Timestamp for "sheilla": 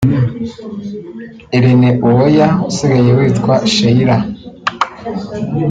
3.73-4.17